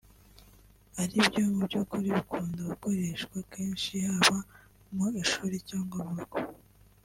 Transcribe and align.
aribyo 1.01 1.41
mu 1.55 1.61
by’ukuri 1.69 2.07
bikunda 2.15 2.59
gukoreshwa 2.69 3.37
kenshi 3.51 3.91
haba 4.07 4.37
mu 4.95 5.05
shuri 5.31 5.55
cyangwa 5.69 5.97
mu 6.07 6.13
rugo 6.19 6.37